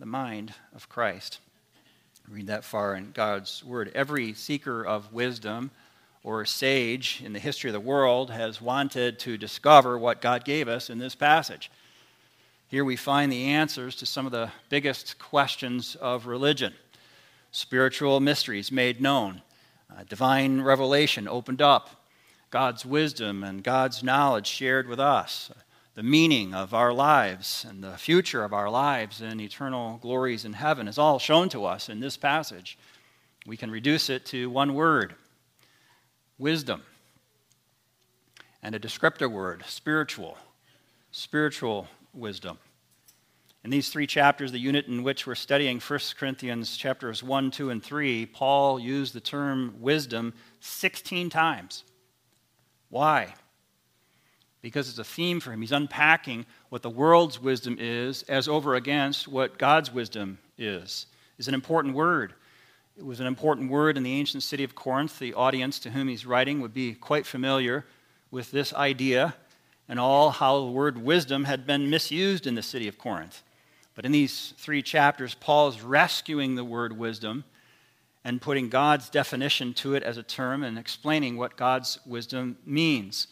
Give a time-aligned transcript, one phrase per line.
[0.00, 1.40] the mind of Christ.
[2.26, 3.92] Read that far in God's word.
[3.94, 5.70] Every seeker of wisdom
[6.24, 10.68] or sage in the history of the world has wanted to discover what God gave
[10.68, 11.70] us in this passage.
[12.68, 16.72] Here we find the answers to some of the biggest questions of religion
[17.52, 19.42] spiritual mysteries made known,
[19.90, 21.90] uh, divine revelation opened up,
[22.50, 25.50] God's wisdom and God's knowledge shared with us,
[25.94, 30.52] the meaning of our lives and the future of our lives and eternal glories in
[30.52, 32.78] heaven is all shown to us in this passage.
[33.46, 35.14] We can reduce it to one word
[36.38, 36.82] wisdom.
[38.62, 40.36] And a descriptor word, spiritual.
[41.12, 42.58] Spiritual wisdom.
[43.64, 47.70] In these three chapters, the unit in which we're studying 1 Corinthians chapters 1, 2,
[47.70, 51.84] and 3, Paul used the term wisdom 16 times.
[52.88, 53.34] Why?
[54.62, 55.60] Because it's a theme for him.
[55.60, 61.06] He's unpacking what the world's wisdom is as over against what God's wisdom is.
[61.38, 62.34] Is an important word.
[62.98, 65.18] It was an important word in the ancient city of Corinth.
[65.18, 67.86] The audience to whom he's writing would be quite familiar
[68.30, 69.34] with this idea
[69.88, 73.42] and all how the word wisdom had been misused in the city of Corinth.
[73.94, 77.44] But in these three chapters, Paul's rescuing the word wisdom
[78.24, 83.26] and putting God's definition to it as a term and explaining what God's wisdom means.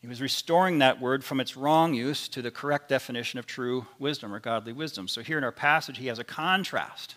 [0.00, 3.86] He was restoring that word from its wrong use to the correct definition of true
[3.98, 5.08] wisdom or godly wisdom.
[5.08, 7.16] So here in our passage, he has a contrast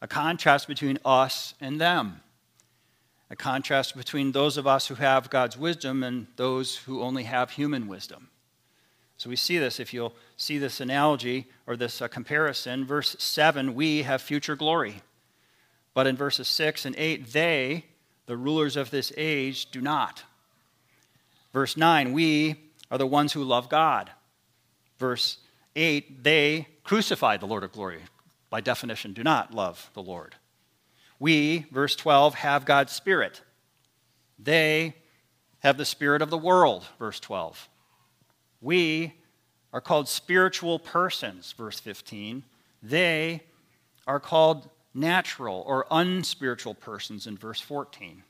[0.00, 2.20] a contrast between us and them,
[3.30, 7.50] a contrast between those of us who have God's wisdom and those who only have
[7.50, 8.28] human wisdom.
[9.16, 13.74] So we see this, if you'll see this analogy or this uh, comparison, verse 7,
[13.74, 15.02] we have future glory.
[15.94, 17.84] But in verses 6 and 8, they,
[18.26, 20.22] the rulers of this age, do not.
[21.58, 22.54] Verse 9, we
[22.88, 24.12] are the ones who love God.
[25.00, 25.38] Verse
[25.74, 27.98] 8, they crucified the Lord of glory
[28.48, 30.36] by definition, do not love the Lord.
[31.18, 33.42] We, verse 12, have God's Spirit.
[34.38, 34.94] They
[35.58, 37.68] have the Spirit of the world, verse 12.
[38.60, 39.14] We
[39.72, 42.44] are called spiritual persons, verse 15.
[42.84, 43.42] They
[44.06, 48.22] are called natural or unspiritual persons in verse 14.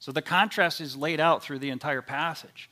[0.00, 2.68] So the contrast is laid out through the entire passage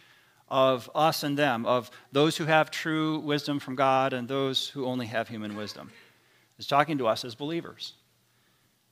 [0.48, 4.86] of us and them, of those who have true wisdom from God and those who
[4.86, 5.90] only have human wisdom
[6.58, 7.92] is talking to us as believers.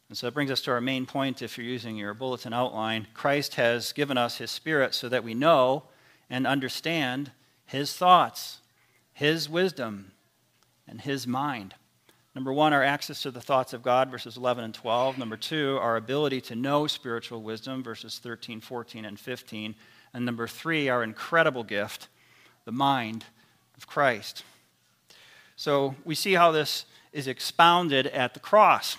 [0.08, 3.06] And so it brings us to our main point if you're using your bulletin outline.
[3.14, 5.84] Christ has given us his spirit so that we know
[6.28, 7.32] and understand
[7.64, 8.60] his thoughts,
[9.12, 10.12] his wisdom,
[10.86, 11.74] and his mind.
[12.36, 15.16] Number one, our access to the thoughts of God, verses 11 and 12.
[15.16, 19.74] Number two, our ability to know spiritual wisdom, verses 13, 14, and 15.
[20.12, 22.08] And number three, our incredible gift,
[22.66, 23.24] the mind
[23.78, 24.44] of Christ.
[25.56, 28.98] So we see how this is expounded at the cross.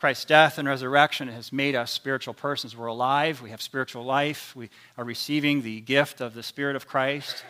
[0.00, 2.76] Christ's death and resurrection has made us spiritual persons.
[2.76, 4.68] We're alive, we have spiritual life, we
[4.98, 7.44] are receiving the gift of the Spirit of Christ,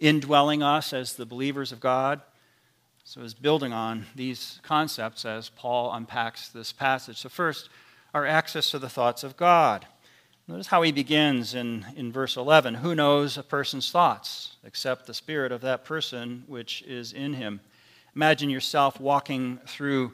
[0.00, 2.22] indwelling us as the believers of God.
[3.04, 7.18] So, it's building on these concepts as Paul unpacks this passage.
[7.18, 7.68] So, first,
[8.14, 9.86] our access to the thoughts of God.
[10.46, 15.14] Notice how he begins in, in verse 11 Who knows a person's thoughts except the
[15.14, 17.60] spirit of that person which is in him?
[18.14, 20.12] Imagine yourself walking through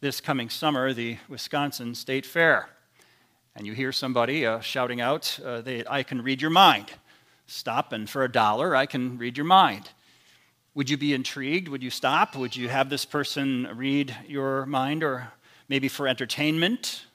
[0.00, 2.68] this coming summer the Wisconsin State Fair,
[3.54, 6.92] and you hear somebody uh, shouting out, uh, they, I can read your mind.
[7.46, 9.90] Stop, and for a dollar, I can read your mind.
[10.76, 11.68] Would you be intrigued?
[11.68, 12.36] Would you stop?
[12.36, 15.32] Would you have this person read your mind, or
[15.70, 17.06] maybe for entertainment?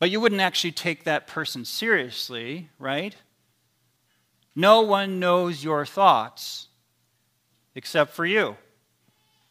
[0.00, 3.14] But you wouldn't actually take that person seriously, right?
[4.56, 6.66] No one knows your thoughts
[7.76, 8.56] except for you.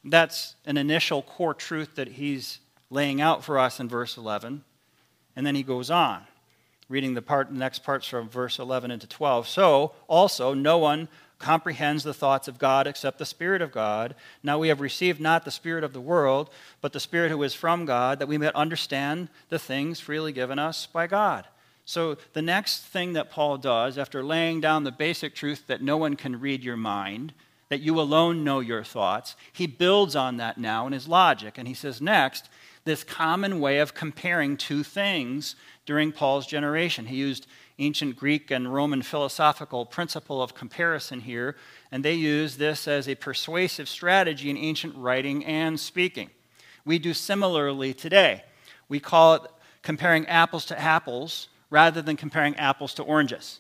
[0.04, 2.60] That's an initial core truth that he's
[2.90, 4.62] laying out for us in verse 11.
[5.38, 6.24] And then he goes on,
[6.90, 9.48] reading the part, the next parts from verse 11 into 12.
[9.48, 11.08] So, also, no one
[11.44, 14.16] comprehends the thoughts of God except the Spirit of God.
[14.42, 16.50] Now we have received not the Spirit of the world,
[16.80, 20.58] but the Spirit who is from God, that we may understand the things freely given
[20.58, 21.46] us by God.
[21.84, 25.98] So, the next thing that Paul does, after laying down the basic truth that no
[25.98, 27.34] one can read your mind,
[27.68, 31.58] that you alone know your thoughts, he builds on that now in his logic.
[31.58, 32.48] And he says, next,
[32.86, 37.08] this common way of comparing two things during Paul's generation.
[37.08, 37.48] He used
[37.80, 41.56] ancient Greek and Roman philosophical principle of comparison here,
[41.92, 46.30] and they use this as a persuasive strategy in ancient writing and speaking.
[46.86, 48.44] We do similarly today.
[48.90, 49.42] We call it
[49.82, 53.60] comparing apples to apples rather than comparing apples to oranges.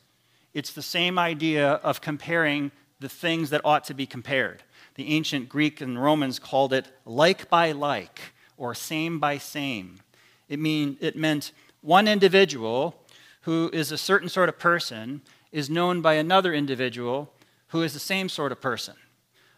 [0.54, 4.63] It's the same idea of comparing the things that ought to be compared.
[4.95, 8.21] The ancient Greek and Romans called it like by like
[8.57, 10.00] or same by same.
[10.48, 11.51] It, mean, it meant
[11.81, 12.95] one individual
[13.44, 17.34] who is a certain sort of person is known by another individual
[17.68, 18.95] who is the same sort of person.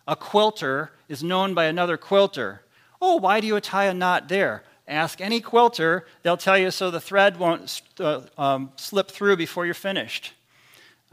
[0.08, 2.62] A quilter is known by another quilter.
[3.02, 4.64] Oh, why do you tie a knot there?
[4.88, 9.66] Ask any quilter, they'll tell you so the thread won't uh, um, slip through before
[9.66, 10.34] you're finished.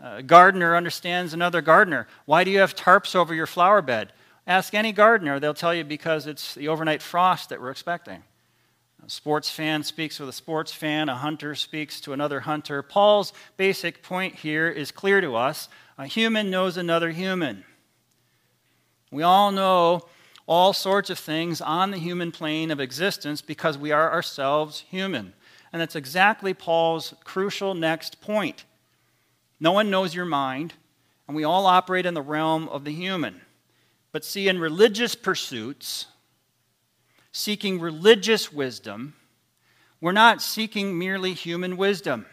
[0.03, 2.07] A gardener understands another gardener.
[2.27, 4.13] Why do you have tarps over your flower bed?
[4.47, 8.25] Ask any gardener, they'll tell you because it's the overnight frost that we're expecting.
[9.05, 12.83] A sports fan speaks with a sports fan, a hunter speaks to another hunter.
[12.83, 15.69] Paul's basic point here is clear to us
[15.99, 17.65] a human knows another human.
[19.11, 20.03] We all know
[20.47, 25.33] all sorts of things on the human plane of existence because we are ourselves human.
[25.73, 28.65] And that's exactly Paul's crucial next point.
[29.59, 30.75] No one knows your mind,
[31.27, 33.41] and we all operate in the realm of the human.
[34.13, 36.07] But see, in religious pursuits,
[37.33, 39.15] seeking religious wisdom,
[40.01, 42.27] we're not seeking merely human wisdom.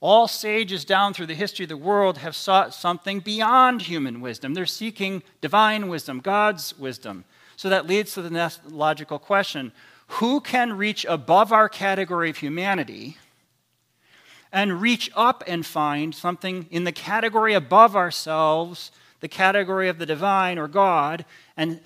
[0.00, 4.54] All sages down through the history of the world have sought something beyond human wisdom.
[4.54, 7.24] They're seeking divine wisdom, God's wisdom.
[7.56, 9.72] So that leads to the next logical question
[10.14, 13.18] who can reach above our category of humanity
[14.50, 18.90] and reach up and find something in the category above ourselves
[19.20, 21.24] the category of the divine or God
[21.56, 21.80] and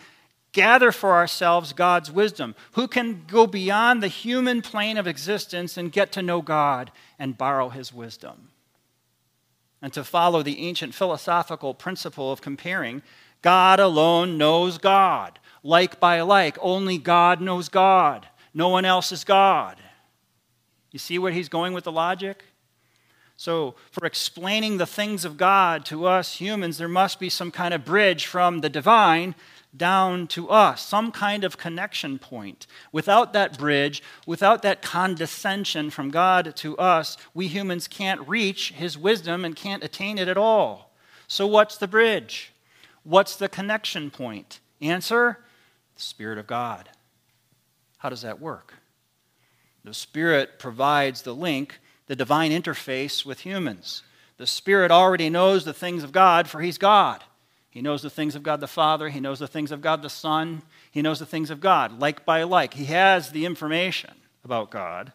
[0.54, 2.54] gather for ourselves God's wisdom?
[2.72, 7.36] Who can go beyond the human plane of existence and get to know God and
[7.36, 8.48] borrow his wisdom?
[9.82, 13.02] And to follow the ancient philosophical principle of comparing,
[13.42, 15.38] God alone knows God.
[15.62, 18.26] Like by like, only God knows God.
[18.54, 19.78] No one else is God.
[20.90, 22.44] You see where he's going with the logic?
[23.36, 27.74] So, for explaining the things of God to us humans, there must be some kind
[27.74, 29.34] of bridge from the divine
[29.76, 32.66] down to us, some kind of connection point.
[32.92, 38.96] Without that bridge, without that condescension from God to us, we humans can't reach His
[38.96, 40.94] wisdom and can't attain it at all.
[41.26, 42.52] So, what's the bridge?
[43.02, 44.60] What's the connection point?
[44.80, 45.38] Answer
[45.96, 46.88] the Spirit of God.
[47.98, 48.74] How does that work?
[49.84, 54.02] The Spirit provides the link the divine interface with humans.
[54.36, 57.22] The Spirit already knows the things of God, for He's God.
[57.74, 60.08] He knows the things of God the Father, He knows the things of God the
[60.08, 60.62] Son,
[60.92, 62.74] He knows the things of God, like by like.
[62.74, 64.12] He has the information
[64.44, 65.12] about God.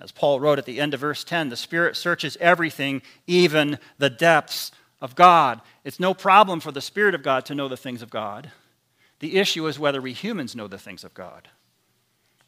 [0.00, 4.08] As Paul wrote at the end of verse 10, the Spirit searches everything, even the
[4.08, 5.60] depths of God.
[5.82, 8.52] It's no problem for the Spirit of God to know the things of God.
[9.18, 11.48] The issue is whether we humans know the things of God.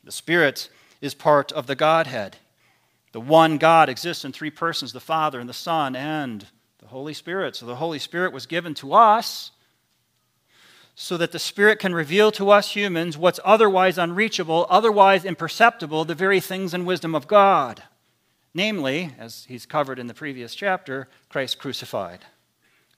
[0.04, 0.68] The Spirit
[1.00, 2.36] is part of the Godhead.
[3.10, 6.46] The one God exists in three persons the Father, and the Son, and
[6.84, 7.56] the Holy Spirit.
[7.56, 9.52] So the Holy Spirit was given to us
[10.94, 16.14] so that the Spirit can reveal to us humans what's otherwise unreachable, otherwise imperceptible, the
[16.14, 17.82] very things and wisdom of God.
[18.52, 22.20] Namely, as he's covered in the previous chapter, Christ crucified.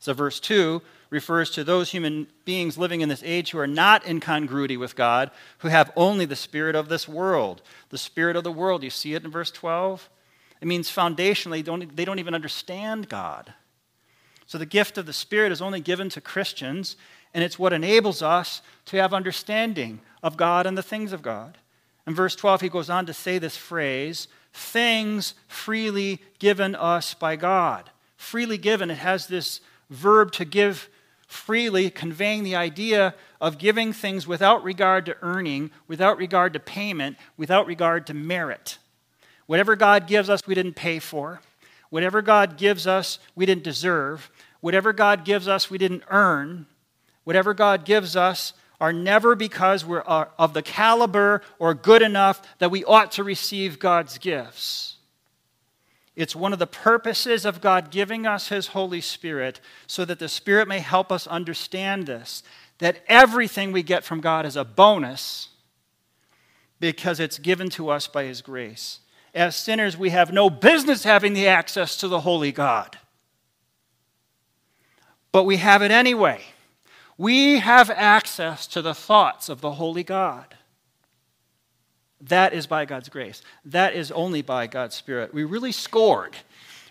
[0.01, 4.05] So, verse 2 refers to those human beings living in this age who are not
[4.05, 7.63] in congruity with God, who have only the spirit of this world.
[7.91, 10.11] The spirit of the world, you see it in verse 12?
[10.61, 13.55] It means foundationally, don't, they don't even understand God.
[14.47, 16.97] So the gift of the Spirit is only given to Christians,
[17.35, 21.59] and it's what enables us to have understanding of God and the things of God.
[22.07, 27.37] In verse 12, he goes on to say this phrase things freely given us by
[27.37, 27.91] God.
[28.17, 29.61] Freely given, it has this
[29.91, 30.89] verb to give
[31.27, 37.17] freely, conveying the idea of giving things without regard to earning, without regard to payment,
[37.37, 38.79] without regard to merit.
[39.47, 41.41] Whatever God gives us, we didn't pay for.
[41.97, 44.31] Whatever God gives us, we didn't deserve.
[44.61, 46.67] Whatever God gives us, we didn't earn.
[47.25, 52.71] Whatever God gives us, are never because we're of the caliber or good enough that
[52.71, 54.97] we ought to receive God's gifts.
[56.15, 60.29] It's one of the purposes of God giving us His Holy Spirit so that the
[60.29, 62.43] Spirit may help us understand this
[62.77, 65.49] that everything we get from God is a bonus
[66.79, 68.99] because it's given to us by His grace.
[69.37, 72.99] As sinners, we have no business having the access to the Holy God,
[75.31, 76.41] but we have it anyway.
[77.19, 80.57] We have access to the thoughts of the Holy God.
[82.21, 83.43] That is by God's grace.
[83.63, 85.35] That is only by God's Spirit.
[85.35, 86.35] We really scored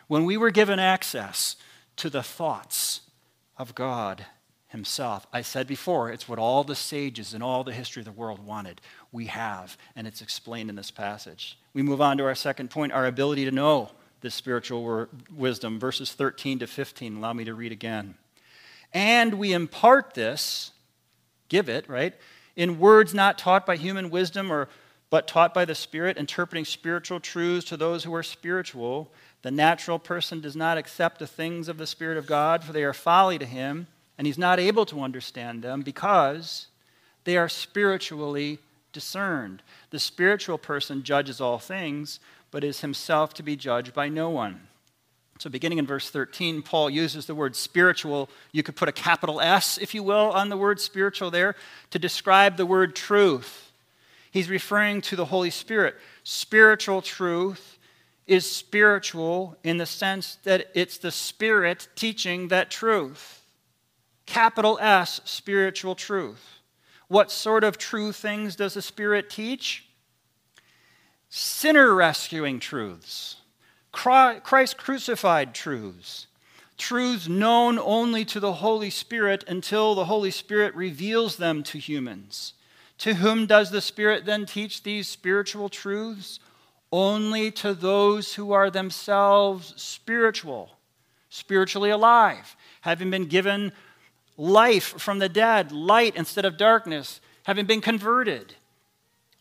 [0.08, 1.56] when we were given access
[1.98, 3.02] to the thoughts
[3.58, 4.24] of God
[4.68, 5.26] Himself.
[5.34, 8.46] I said before, it's what all the sages in all the history of the world
[8.46, 8.82] wanted.
[9.16, 11.58] We have, and it's explained in this passage.
[11.74, 15.80] We move on to our second point our ability to know this spiritual wisdom.
[15.80, 17.16] Verses 13 to 15.
[17.16, 18.16] Allow me to read again.
[18.94, 20.72] And we impart this,
[21.48, 22.14] give it, right,
[22.58, 24.68] in words not taught by human wisdom or
[25.10, 29.10] but taught by the Spirit, interpreting spiritual truths to those who are spiritual.
[29.44, 32.84] The natural person does not accept the things of the Spirit of God, for they
[32.84, 36.68] are folly to him, and he's not able to understand them because
[37.24, 38.60] they are spiritually
[38.96, 39.62] discerned.
[39.90, 44.68] The spiritual person judges all things, but is himself to be judged by no one.
[45.38, 48.30] So, beginning in verse 13, Paul uses the word spiritual.
[48.54, 51.56] You could put a capital S, if you will, on the word spiritual there
[51.92, 53.74] to describe the word truth.
[54.32, 55.96] He's referring to the Holy Spirit.
[56.24, 57.78] Spiritual truth
[58.28, 63.42] is spiritual in the sense that it's the Spirit teaching that truth.
[64.26, 66.55] Capital S, spiritual truth.
[67.08, 69.86] What sort of true things does the Spirit teach?
[71.30, 73.38] Sinner rescuing truths
[73.92, 76.28] Christ crucified truths,
[76.78, 82.54] truths known only to the Holy Spirit until the Holy Spirit reveals them to humans.
[83.00, 86.40] To whom does the Spirit then teach these spiritual truths?
[86.92, 90.72] Only to those who are themselves spiritual,
[91.30, 93.72] spiritually alive, having been given
[94.38, 98.56] life from the dead, light instead of darkness, having been converted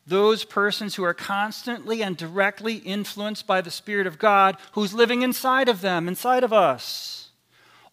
[0.06, 5.22] those persons who are constantly and directly influenced by the Spirit of God who's living
[5.22, 7.30] inside of them, inside of us.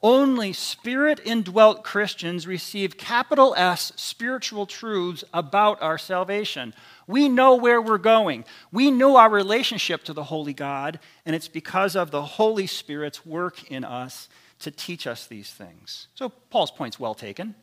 [0.04, 6.74] Only spirit indwelt Christians receive capital S spiritual truths about our salvation.
[7.06, 8.46] We know where we're going.
[8.72, 13.28] We know our relationship to the Holy God, and it's because of the Holy Spirit's
[13.28, 14.28] work in us
[14.62, 16.08] to teach us these things.
[16.16, 17.56] So, Paul's point's well taken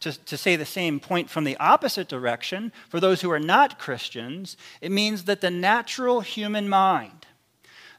[0.00, 3.78] to, to say the same point from the opposite direction, for those who are not
[3.78, 7.26] Christians, it means that the natural human mind,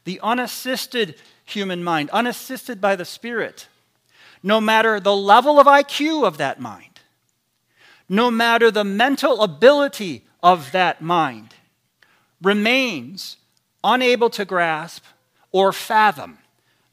[0.04, 3.68] the unassisted human mind, unassisted by the Spirit,
[4.42, 7.00] no matter the level of IQ of that mind,
[8.08, 11.54] no matter the mental ability of that mind,
[12.40, 13.36] remains
[13.82, 15.02] unable to grasp
[15.50, 16.38] or fathom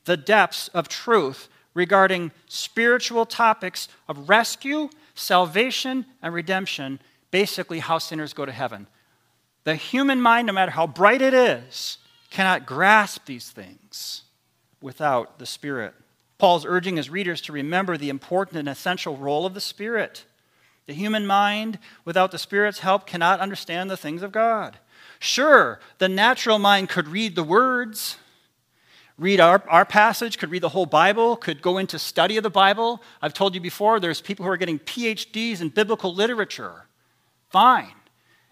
[0.05, 6.99] the depths of truth regarding spiritual topics of rescue salvation and redemption,
[7.31, 8.87] basically how sinners go to heaven.
[9.63, 11.97] The human mind, no matter how bright it is,
[12.29, 14.23] cannot grasp these things
[14.81, 15.93] without the Spirit.
[16.37, 20.25] Paul's urging his readers to remember the important and essential role of the Spirit.
[20.87, 24.77] The human mind, without the Spirit's help, cannot understand the things of God.
[25.19, 28.17] Sure, the natural mind could read the words,
[29.17, 32.49] read our, our passage, could read the whole Bible, could go into study of the
[32.49, 33.01] Bible.
[33.21, 36.85] I've told you before, there's people who are getting PhDs in biblical literature.
[37.49, 37.93] Fine.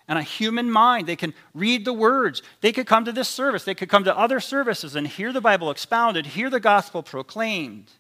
[0.08, 2.42] And a human mind, they can read the words.
[2.60, 3.64] They could come to this service.
[3.64, 7.92] They could come to other services and hear the Bible expounded, hear the gospel proclaimed.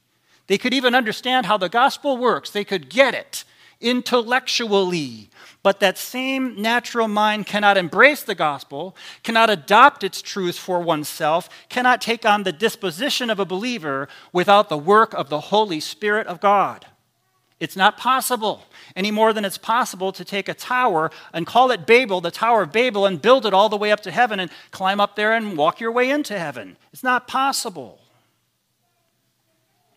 [0.48, 2.50] They could even understand how the gospel works.
[2.50, 3.46] They could get it
[3.82, 5.30] intellectually.
[5.64, 11.50] But that same natural mind cannot embrace the gospel, cannot adopt its truths for oneself,
[11.70, 16.26] cannot take on the disposition of a believer without the work of the Holy Spirit
[16.26, 16.88] of God.
[17.60, 18.64] It's not possible
[18.96, 22.64] any more than it's possible to take a tower and call it Babel, the Tower
[22.64, 25.34] of Babel, and build it all the way up to heaven and climb up there
[25.34, 26.76] and walk your way into heaven.
[26.92, 28.00] It's not possible.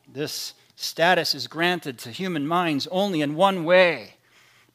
[0.07, 4.15] This status is granted to human minds only in one way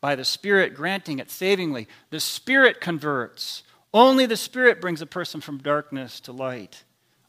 [0.02, 1.88] by the Spirit granting it savingly.
[2.10, 3.64] The Spirit converts.
[3.94, 6.84] Only the Spirit brings a person from darkness to light.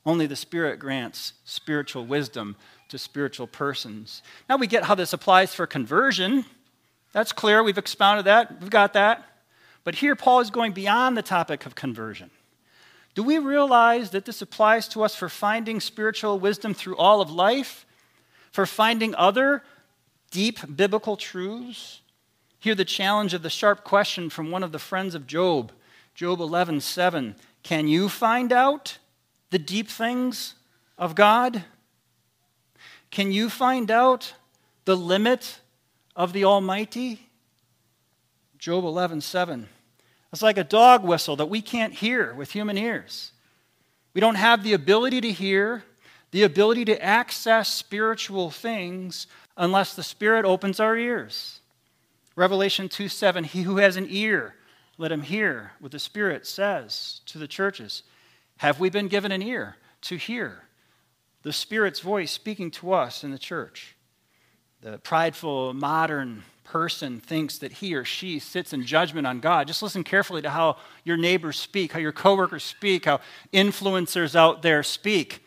[0.07, 2.57] Only the Spirit grants spiritual wisdom
[2.89, 4.23] to spiritual persons.
[4.49, 6.45] Now we get how this applies for conversion.
[7.13, 7.63] That's clear.
[7.63, 8.61] We've expounded that.
[8.61, 9.25] We've got that.
[9.83, 12.31] But here, Paul is going beyond the topic of conversion.
[13.15, 17.31] Do we realize that this applies to us for finding spiritual wisdom through all of
[17.31, 17.87] life?
[18.51, 19.63] For finding other
[20.31, 22.01] deep biblical truths?
[22.59, 25.73] Hear the challenge of the sharp question from one of the friends of Job,
[26.15, 27.37] Job 11:7.
[27.63, 28.99] Can you find out
[29.51, 30.55] the deep things
[30.99, 31.65] of God?
[33.11, 34.35] Can you find out
[34.85, 35.61] the limit
[36.15, 37.29] of the Almighty?
[38.59, 39.69] Job 11:7.
[40.33, 43.33] It's like a dog whistle that we can't hear with human ears.
[44.13, 45.85] We don't have the ability to hear,
[46.31, 51.61] the ability to access spiritual things unless the Spirit opens our ears.
[52.37, 54.55] Revelation 2 7, he who has an ear,
[54.99, 58.03] let him hear what the Spirit says to the churches.
[58.59, 60.65] Have we been given an ear to hear
[61.43, 63.97] the Spirit's voice speaking to us in the church?
[64.83, 69.67] The prideful, modern person thinks that he or she sits in judgment on God.
[69.67, 73.21] Just listen carefully to how your neighbors speak, how your coworkers speak, how
[73.53, 75.45] influencers out there speak.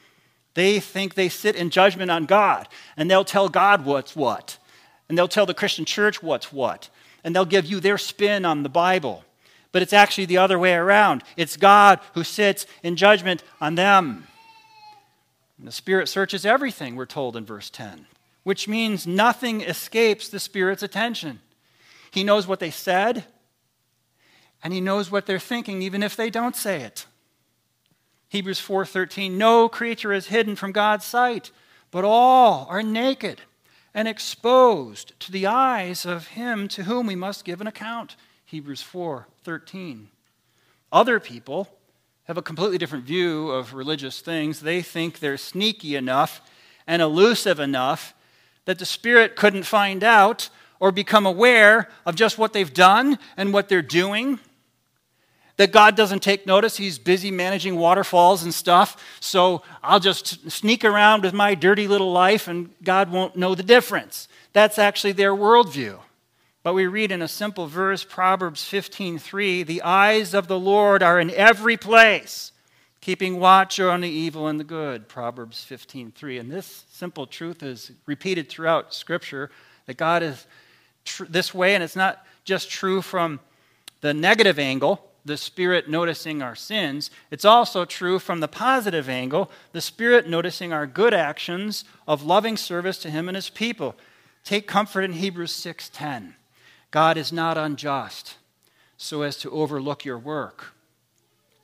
[0.54, 4.58] They think they sit in judgment on God, and they'll tell God what's what,
[5.10, 6.90] and they'll tell the Christian church what's what,
[7.24, 9.24] and they'll give you their spin on the Bible.
[9.72, 11.24] But it's actually the other way around.
[11.36, 14.28] It's God who sits in judgment on them.
[15.58, 18.06] And the Spirit searches everything, we're told in verse 10
[18.44, 21.40] which means nothing escapes the Spirit's attention.
[22.12, 23.26] He knows what they said,
[24.64, 27.06] and he knows what they're thinking even if they don't say it.
[28.34, 31.52] Hebrews 4:13 No creature is hidden from God's sight,
[31.92, 33.42] but all are naked
[33.94, 38.16] and exposed to the eyes of him to whom we must give an account.
[38.44, 40.10] Hebrews 4:13.
[40.92, 41.78] Other people
[42.24, 44.62] have a completely different view of religious things.
[44.62, 46.42] They think they're sneaky enough
[46.88, 48.16] and elusive enough
[48.66, 50.50] that the Spirit couldn't find out
[50.80, 54.40] or become aware of just what they've done and what they're doing.
[55.58, 56.78] That God doesn't take notice.
[56.78, 59.02] He's busy managing waterfalls and stuff.
[59.20, 63.64] So I'll just sneak around with my dirty little life and God won't know the
[63.64, 64.28] difference.
[64.52, 66.00] That's actually their worldview.
[66.64, 71.20] But we read in a simple verse, Proverbs 15:3, "The eyes of the Lord are
[71.20, 72.54] in every place,
[73.04, 77.92] keeping watch on the evil and the good proverbs 15.3 and this simple truth is
[78.06, 79.52] repeated throughout scripture
[79.88, 80.48] that god is
[81.04, 83.42] tr- this way and it's not just true from
[84.00, 89.50] the negative angle the spirit noticing our sins it's also true from the positive angle
[89.72, 93.96] the spirit noticing our good actions of loving service to him and his people
[94.44, 96.34] take comfort in hebrews 6.10
[96.92, 98.36] god is not unjust
[98.98, 100.74] so as to overlook your work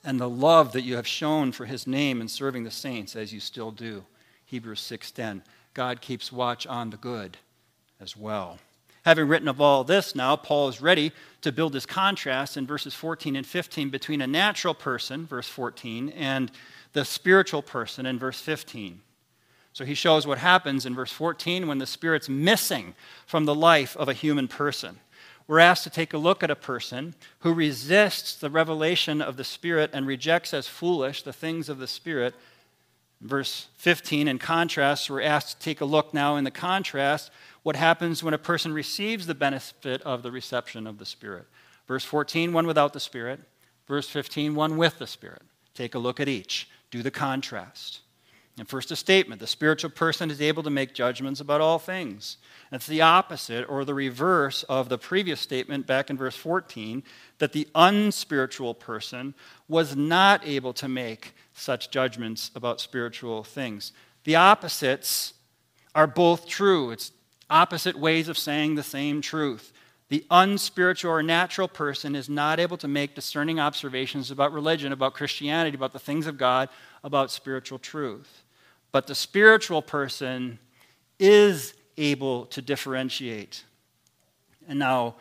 [0.03, 3.33] and the love that you have shown for his name in serving the saints as
[3.33, 4.05] you still do.
[4.45, 5.43] Hebrews 6:10.
[5.73, 7.37] God keeps watch on the good
[7.99, 8.59] as well.
[9.05, 12.93] Having written of all this now, Paul is ready to build this contrast in verses
[12.93, 16.51] 14 and 15 between a natural person, verse 14, and
[16.93, 19.01] the spiritual person in verse 15.
[19.71, 23.95] So he shows what happens in verse 14 when the Spirit's missing from the life
[23.95, 24.99] of a human person
[25.49, 29.43] we're asked to take a look at a person who resists the revelation of the
[29.43, 32.35] Spirit and rejects as foolish the things of the Spirit.
[33.19, 37.31] Verse 15, in contrast, we're asked to take a look now in the contrast
[37.63, 41.45] what happens when a person receives the benefit of the reception of the Spirit.
[41.87, 43.39] Verse 14, one without the Spirit.
[43.87, 45.41] Verse 15, one with the Spirit.
[45.73, 46.69] Take a look at each.
[46.91, 48.01] Do the contrast.
[48.59, 52.37] And first, a statement the spiritual person is able to make judgments about all things.
[52.71, 57.01] That's the opposite or the reverse of the previous statement back in verse 14
[57.37, 59.33] that the unspiritual person
[59.69, 63.93] was not able to make such judgments about spiritual things.
[64.25, 65.33] The opposites
[65.95, 66.91] are both true.
[66.91, 67.11] It's
[67.49, 69.73] opposite ways of saying the same truth.
[70.09, 75.13] The unspiritual or natural person is not able to make discerning observations about religion, about
[75.13, 76.69] Christianity, about the things of God,
[77.03, 78.43] about spiritual truth.
[78.91, 80.57] But the spiritual person
[81.19, 83.63] is able to differentiate.
[84.67, 85.15] And now,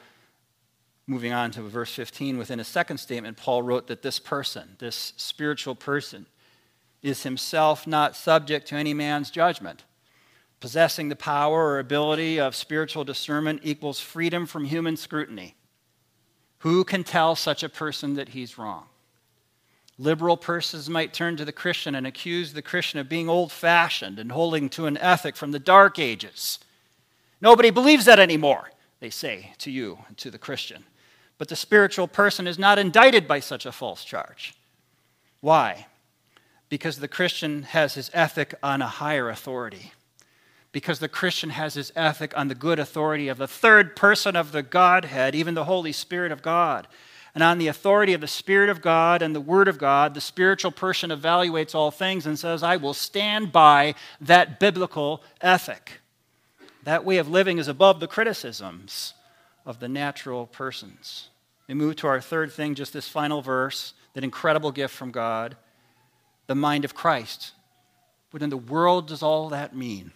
[1.07, 5.13] moving on to verse 15, within a second statement, Paul wrote that this person, this
[5.17, 6.27] spiritual person,
[7.03, 9.85] is himself not subject to any man's judgment.
[10.61, 15.55] Possessing the power or ability of spiritual discernment equals freedom from human scrutiny.
[16.59, 18.87] Who can tell such a person that he's wrong?
[19.99, 24.19] Liberal persons might turn to the Christian and accuse the Christian of being old fashioned
[24.19, 26.59] and holding to an ethic from the Dark Ages.
[27.41, 30.85] Nobody believes that anymore, they say to you and to the Christian.
[31.37, 34.55] But the spiritual person is not indicted by such a false charge.
[35.41, 35.87] Why?
[36.69, 39.93] Because the Christian has his ethic on a higher authority.
[40.71, 44.53] Because the Christian has his ethic on the good authority of the third person of
[44.53, 46.87] the Godhead, even the Holy Spirit of God.
[47.35, 50.21] And on the authority of the Spirit of God and the Word of God, the
[50.21, 56.01] spiritual person evaluates all things and says, I will stand by that biblical ethic.
[56.85, 59.15] That way of living is above the criticisms
[59.65, 61.29] of the natural persons.
[61.69, 65.57] We move to our third thing, just this final verse, that incredible gift from God,
[66.47, 67.53] the mind of Christ.
[68.31, 70.13] What in the world does all that mean?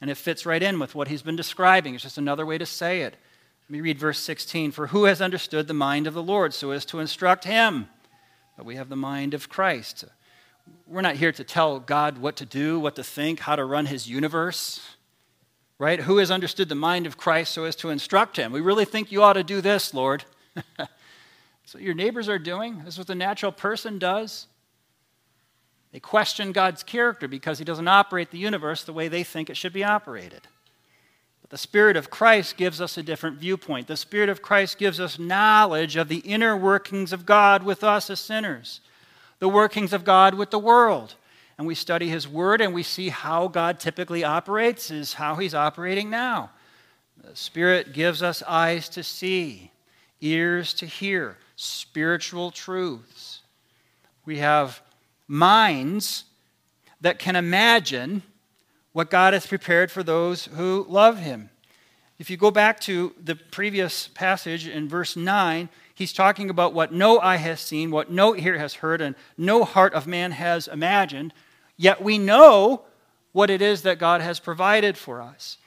[0.00, 1.94] And it fits right in with what he's been describing.
[1.94, 3.16] It's just another way to say it.
[3.68, 4.70] Let me read verse 16.
[4.72, 7.88] For who has understood the mind of the Lord so as to instruct him?
[8.56, 10.04] But we have the mind of Christ.
[10.86, 13.86] We're not here to tell God what to do, what to think, how to run
[13.86, 14.80] his universe.
[15.78, 16.00] Right?
[16.00, 18.52] Who has understood the mind of Christ so as to instruct him?
[18.52, 20.24] We really think you ought to do this, Lord.
[21.64, 22.82] so your neighbors are doing.
[22.84, 24.46] This is what the natural person does.
[25.92, 29.56] They question God's character because he doesn't operate the universe the way they think it
[29.56, 30.42] should be operated.
[31.40, 33.86] But the Spirit of Christ gives us a different viewpoint.
[33.86, 38.10] The Spirit of Christ gives us knowledge of the inner workings of God with us
[38.10, 38.80] as sinners,
[39.38, 41.14] the workings of God with the world.
[41.56, 45.54] And we study His Word and we see how God typically operates, is how He's
[45.54, 46.50] operating now.
[47.16, 49.72] The Spirit gives us eyes to see,
[50.20, 53.40] ears to hear, spiritual truths.
[54.24, 54.82] We have
[55.28, 56.24] minds
[57.00, 58.22] that can imagine
[58.92, 61.50] what God has prepared for those who love Him.
[62.18, 66.92] If you go back to the previous passage in verse 9, he's talking about what
[66.92, 70.66] no eye has seen, what no ear has heard, and no heart of man has
[70.66, 71.32] imagined.
[71.76, 72.82] Yet we know
[73.30, 75.58] what it is that God has provided for us.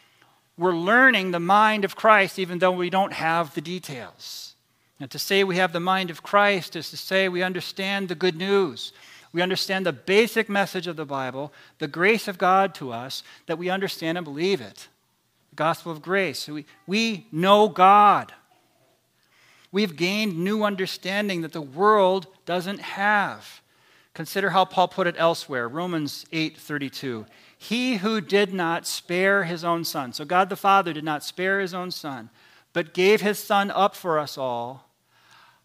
[0.58, 4.56] We're learning the mind of Christ even though we don't have the details.
[5.00, 8.16] And to say we have the mind of Christ is to say we understand the
[8.16, 8.92] good news
[9.34, 13.58] we understand the basic message of the Bible, the grace of God to us, that
[13.58, 14.90] we understand and believe it.
[15.52, 16.48] The gospel of grace.
[16.48, 18.34] We, we know God.
[19.72, 23.62] We've gained new understanding that the world doesn't have.
[24.14, 27.26] Consider how Paul put it elsewhere, Romans 8:32.
[27.58, 30.12] He who did not spare his own son.
[30.12, 32.30] So God the Father did not spare his own son,
[32.74, 34.90] but gave his son up for us all.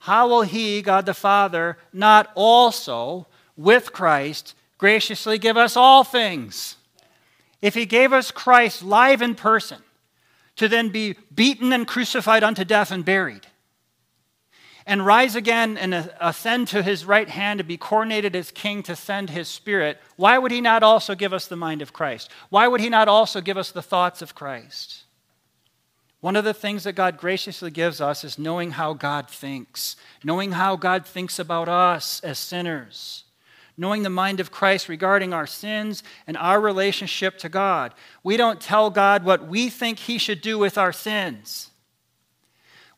[0.00, 3.26] How will he, God the Father, not also
[3.56, 6.76] with Christ graciously give us all things.
[7.62, 9.82] If he gave us Christ live in person,
[10.56, 13.46] to then be beaten and crucified unto death and buried,
[14.86, 18.94] and rise again and ascend to his right hand to be coronated as king to
[18.94, 22.30] send his spirit, why would he not also give us the mind of Christ?
[22.50, 25.02] Why would he not also give us the thoughts of Christ?
[26.20, 30.52] One of the things that God graciously gives us is knowing how God thinks, knowing
[30.52, 33.25] how God thinks about us as sinners
[33.76, 37.92] knowing the mind of Christ regarding our sins and our relationship to God.
[38.22, 41.70] We don't tell God what we think He should do with our sins.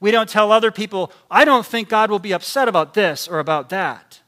[0.01, 3.41] We don't tell other people, I don't think God will be upset about this or
[3.41, 4.21] about that.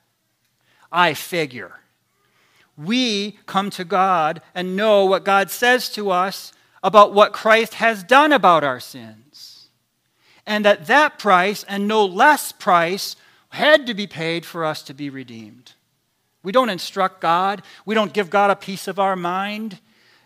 [0.91, 1.81] I figure.
[2.77, 8.03] We come to God and know what God says to us about what Christ has
[8.03, 9.69] done about our sins.
[10.47, 13.15] And that that price and no less price
[13.51, 15.75] had to be paid for us to be redeemed.
[16.43, 19.79] We don't instruct God, we don't give God a piece of our mind.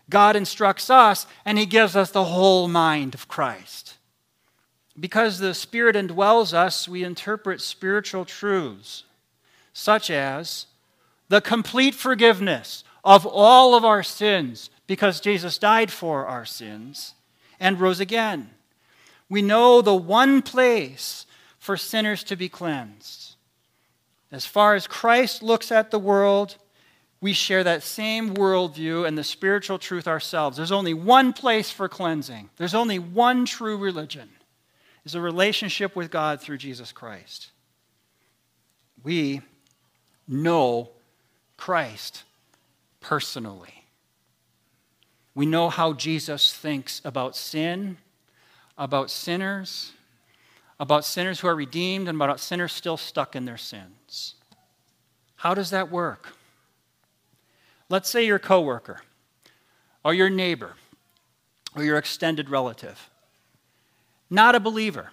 [0.09, 3.95] God instructs us, and He gives us the whole mind of Christ.
[4.97, 9.03] Because the Spirit indwells us, we interpret spiritual truths,
[9.73, 10.67] such as
[11.27, 17.15] the complete forgiveness of all of our sins, because Jesus died for our sins
[17.59, 18.51] and rose again.
[19.27, 21.25] We know the one place
[21.57, 23.34] for sinners to be cleansed
[24.35, 26.57] as far as Christ looks at the world,
[27.21, 30.57] we share that same worldview and the spiritual truth ourselves.
[30.57, 34.29] There's only one place for cleansing, there's only one true religion
[35.05, 37.51] is a relationship with God through Jesus Christ.
[39.03, 39.41] We
[40.27, 40.89] know
[41.55, 42.23] Christ
[42.99, 43.85] personally.
[45.35, 47.97] We know how Jesus thinks about sin,
[48.77, 49.93] about sinners,
[50.79, 54.35] about sinners who are redeemed, and about sinners still stuck in their sins.
[55.37, 56.33] How does that work?
[57.89, 59.01] Let's say your coworker
[60.03, 60.75] or your neighbor
[61.75, 63.09] or your extended relative,
[64.29, 65.11] not a believer,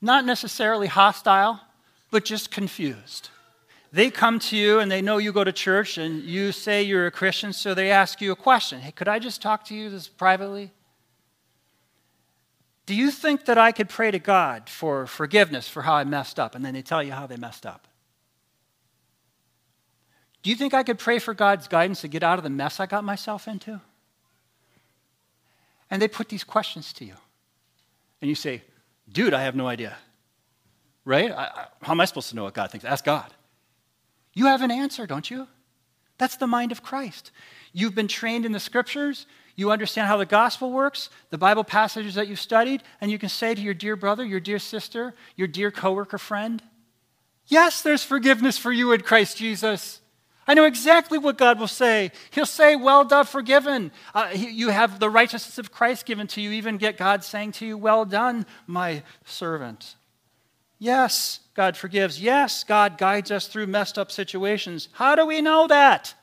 [0.00, 1.60] not necessarily hostile,
[2.10, 3.30] but just confused.
[3.92, 7.06] They come to you and they know you go to church and you say you're
[7.06, 8.80] a Christian, so they ask you a question.
[8.80, 10.70] Hey, could I just talk to you this privately?
[12.90, 16.40] Do you think that I could pray to God for forgiveness for how I messed
[16.40, 16.56] up?
[16.56, 17.86] And then they tell you how they messed up.
[20.42, 22.80] Do you think I could pray for God's guidance to get out of the mess
[22.80, 23.80] I got myself into?
[25.88, 27.14] And they put these questions to you.
[28.20, 28.60] And you say,
[29.08, 29.96] dude, I have no idea.
[31.04, 31.30] Right?
[31.30, 32.84] I, I, how am I supposed to know what God thinks?
[32.84, 33.32] Ask God.
[34.34, 35.46] You have an answer, don't you?
[36.18, 37.30] That's the mind of Christ.
[37.72, 39.26] You've been trained in the scriptures.
[39.56, 43.28] You understand how the gospel works, the Bible passages that you've studied, and you can
[43.28, 46.62] say to your dear brother, your dear sister, your dear coworker friend,
[47.46, 50.00] Yes, there's forgiveness for you in Christ Jesus.
[50.46, 52.12] I know exactly what God will say.
[52.30, 53.90] He'll say, Well done, forgiven.
[54.14, 56.52] Uh, you have the righteousness of Christ given to you.
[56.52, 59.96] Even get God saying to you, Well done, my servant.
[60.78, 62.22] Yes, God forgives.
[62.22, 64.88] Yes, God guides us through messed up situations.
[64.92, 66.14] How do we know that?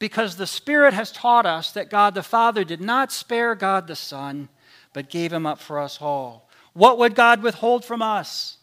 [0.00, 3.94] Because the Spirit has taught us that God the Father did not spare God the
[3.94, 4.48] Son,
[4.92, 6.48] but gave him up for us all.
[6.72, 8.56] What would God withhold from us?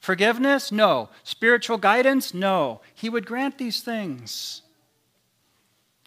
[0.00, 0.72] Forgiveness?
[0.72, 1.10] No.
[1.22, 2.32] Spiritual guidance?
[2.32, 2.80] No.
[2.94, 4.62] He would grant these things.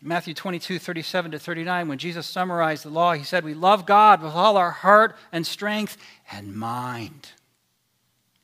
[0.02, 4.22] Matthew 22, 37 to 39, when Jesus summarized the law, he said, We love God
[4.22, 5.98] with all our heart and strength
[6.32, 7.30] and mind.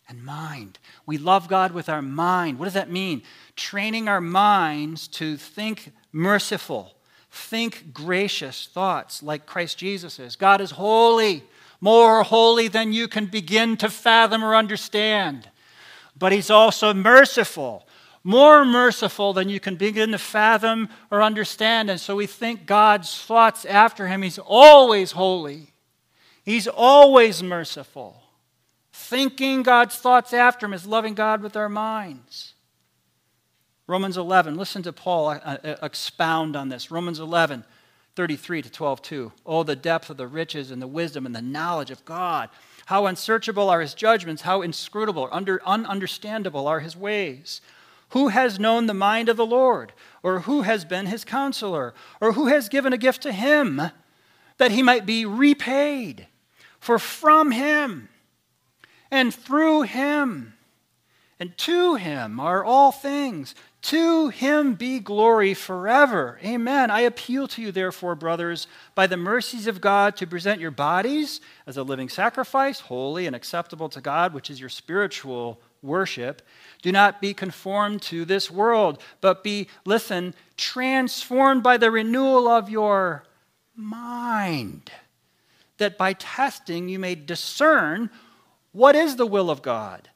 [0.10, 0.80] And mind.
[1.06, 2.58] We love God with our mind.
[2.58, 3.22] What does that mean?
[3.56, 6.96] Training our minds to think merciful,
[7.30, 10.36] think gracious thoughts like Christ Jesus is.
[10.36, 11.44] God is holy,
[11.80, 15.48] more holy than you can begin to fathom or understand.
[16.18, 17.86] But He's also merciful
[18.24, 21.90] more merciful than you can begin to fathom or understand.
[21.90, 24.22] And so we think God's thoughts after him.
[24.22, 25.74] He's always holy,
[26.44, 28.24] he's always merciful.
[29.10, 32.54] Thinking God's thoughts after him is loving God with our minds.
[33.88, 36.92] Romans 11, listen to Paul uh, uh, expound on this.
[36.92, 37.64] Romans 11,
[38.16, 39.32] 33 to 12, 2.
[39.48, 42.50] Oh, the depth of the riches and the wisdom and the knowledge of God.
[42.86, 47.62] How unsearchable are his judgments, how inscrutable, under, ununderstandable are his ways.
[48.10, 49.92] Who has known the mind of the Lord?
[50.22, 51.96] Or who has been his counselor?
[52.22, 53.82] Or who has given a gift to him
[54.60, 56.28] that he might be repaid?
[56.80, 58.10] For from him
[59.12, 60.54] and through him
[61.40, 63.56] and to him are all things.
[63.84, 66.38] To him be glory forever.
[66.44, 66.92] Amen.
[66.92, 71.40] I appeal to you, therefore, brothers, by the mercies of God, to present your bodies
[71.66, 76.42] as a living sacrifice, holy and acceptable to God, which is your spiritual worship.
[76.82, 82.70] Do not be conformed to this world, but be, listen, transformed by the renewal of
[82.70, 83.24] your
[83.78, 84.92] mind,
[85.78, 88.10] that by testing you may discern
[88.80, 90.08] what is the will of God,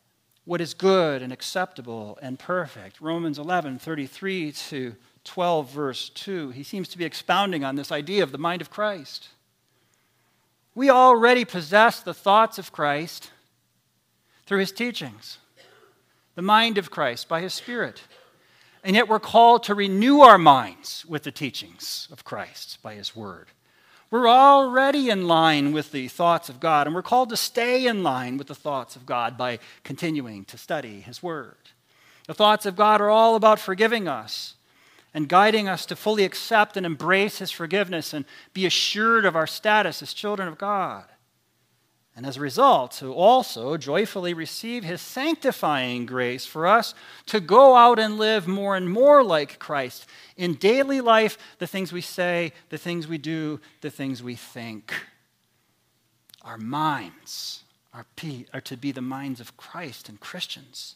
[0.45, 3.02] what is good and acceptable and perfect.
[3.02, 4.95] Romans 11, 33 to
[5.26, 6.52] 12, verse 2.
[6.52, 9.28] He seems to be expounding on this idea of the mind of Christ.
[10.76, 13.32] We already possess the thoughts of Christ
[14.45, 15.39] through his teachings
[16.36, 18.04] the mind of Christ by his Spirit.
[18.82, 23.13] And yet we're called to renew our minds with the teachings of Christ by his
[23.13, 23.49] word.
[24.13, 28.04] We're already in line with the thoughts of God, and we're called to stay in
[28.04, 31.58] line with the thoughts of God by continuing to study his word.
[32.28, 34.54] The thoughts of God are all about forgiving us
[35.15, 39.47] and guiding us to fully accept and embrace his forgiveness and be assured of our
[39.47, 41.06] status as children of God
[42.15, 46.93] and as a result, to also joyfully receive his sanctifying grace for us
[47.26, 50.06] to go out and live more and more like Christ
[50.38, 54.93] in daily life, the things we say, the things we do, the things we think.
[56.43, 58.06] Our minds are,
[58.54, 60.95] are to be the minds of Christ and Christians.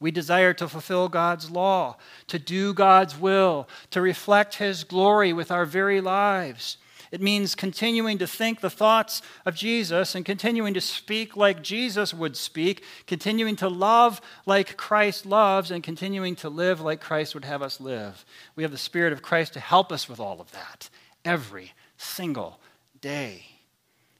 [0.00, 5.50] We desire to fulfill God's law, to do God's will, to reflect his glory with
[5.50, 6.76] our very lives.
[7.10, 12.12] It means continuing to think the thoughts of Jesus and continuing to speak like Jesus
[12.12, 17.44] would speak, continuing to love like Christ loves, and continuing to live like Christ would
[17.44, 18.24] have us live.
[18.56, 20.90] We have the Spirit of Christ to help us with all of that
[21.24, 22.60] every single
[23.00, 23.44] day.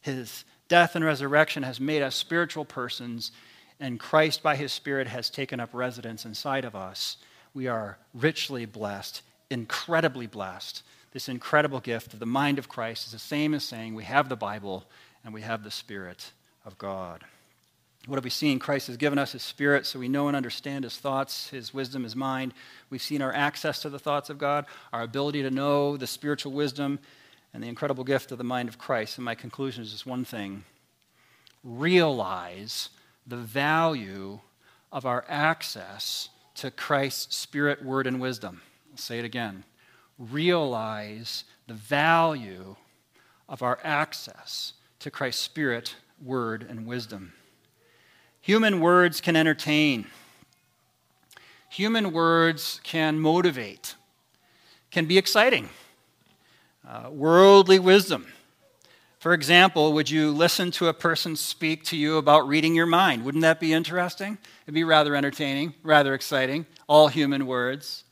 [0.00, 3.32] His death and resurrection has made us spiritual persons,
[3.80, 7.16] and Christ, by his Spirit, has taken up residence inside of us.
[7.52, 10.82] We are richly blessed, incredibly blessed
[11.16, 14.28] this incredible gift of the mind of Christ is the same as saying we have
[14.28, 14.84] the Bible
[15.24, 16.30] and we have the Spirit
[16.62, 17.24] of God.
[18.06, 18.58] What have we seen?
[18.58, 22.02] Christ has given us His Spirit so we know and understand His thoughts, His wisdom,
[22.02, 22.52] His mind.
[22.90, 26.52] We've seen our access to the thoughts of God, our ability to know the spiritual
[26.52, 26.98] wisdom,
[27.54, 29.16] and the incredible gift of the mind of Christ.
[29.16, 30.64] And my conclusion is just one thing
[31.64, 32.90] realize
[33.26, 34.40] the value
[34.92, 38.60] of our access to Christ's Spirit, Word, and wisdom.
[38.92, 39.64] I'll say it again
[40.18, 42.76] realize the value
[43.48, 47.32] of our access to Christ's Spirit, Word, and wisdom.
[48.40, 50.06] Human words can entertain,
[51.68, 53.94] human words can motivate,
[54.90, 55.68] can be exciting.
[56.88, 58.26] Uh, worldly wisdom.
[59.18, 63.24] For example, would you listen to a person speak to you about reading your mind?
[63.24, 64.38] Wouldn't that be interesting?
[64.64, 66.64] It'd be rather entertaining, rather exciting.
[66.86, 68.04] All human words.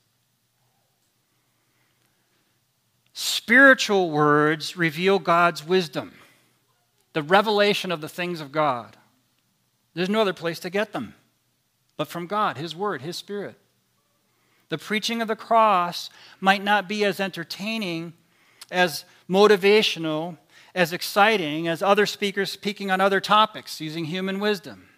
[3.44, 6.14] Spiritual words reveal God's wisdom,
[7.12, 8.96] the revelation of the things of God.
[9.92, 11.12] There's no other place to get them
[11.98, 13.58] but from God, His Word, His Spirit.
[14.70, 16.08] The preaching of the cross
[16.40, 18.14] might not be as entertaining,
[18.70, 20.38] as motivational,
[20.74, 24.88] as exciting as other speakers speaking on other topics using human wisdom.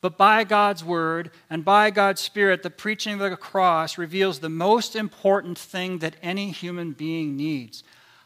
[0.00, 4.48] But by God's word and by God's Spirit, the preaching of the cross reveals the
[4.48, 7.84] most important thing that any human being needs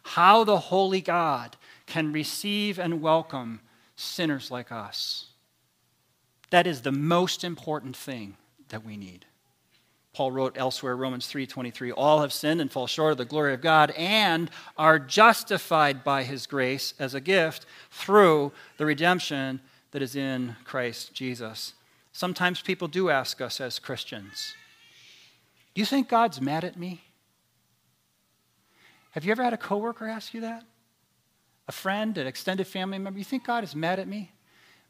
[0.09, 1.57] how the Holy God
[1.87, 3.61] can receive and welcome
[3.97, 5.29] sinners like us.
[6.51, 8.37] That is the most important thing
[8.69, 9.25] that we need.
[10.13, 13.61] Paul wrote elsewhere, Romans 3:23, all have sinned and fall short of the glory of
[13.61, 19.61] God and are justified by his grace as a gift through the redemption
[19.95, 21.73] that is in Christ Jesus.
[22.13, 24.55] Sometimes people do ask us as Christians,
[25.73, 27.05] do you think God's mad at me?
[29.13, 30.65] Have you ever had a coworker ask you that?
[31.69, 34.33] A friend, an extended family member, you think God is mad at me?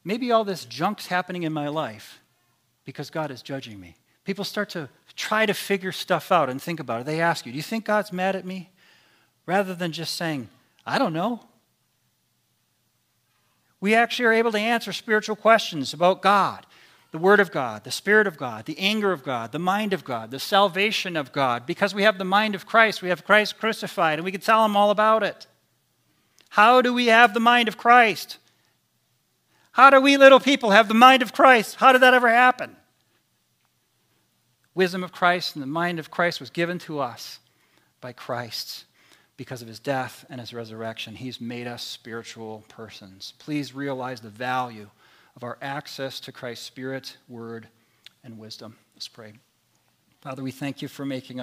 [0.04, 2.20] Maybe all this junk's happening in my life
[2.86, 3.96] because God is judging me.
[4.24, 7.06] People start to try to figure stuff out and think about it.
[7.06, 8.70] They ask you, Do you think God's mad at me?
[9.44, 10.48] Rather than just saying,
[10.86, 11.40] I don't know.
[13.84, 16.64] We actually are able to answer spiritual questions about God,
[17.10, 20.04] the Word of God, the Spirit of God, the anger of God, the mind of
[20.04, 21.66] God, the salvation of God.
[21.66, 24.64] Because we have the mind of Christ, we have Christ crucified, and we can tell
[24.64, 25.46] Him all about it.
[26.48, 28.38] How do we have the mind of Christ?
[29.72, 31.76] How do we little people have the mind of Christ?
[31.76, 32.74] How did that ever happen?
[34.74, 37.38] Wisdom of Christ and the mind of Christ was given to us
[38.00, 38.86] by Christ
[39.36, 41.16] because of his death and his resurrection.
[41.16, 43.34] He's made us spiritual persons.
[43.38, 44.90] Please realize the value
[45.36, 47.68] of our access to Christ's Spirit, Word,
[48.22, 48.76] and wisdom.
[48.94, 49.34] Let's pray.
[50.20, 51.42] Father, we thank you for making us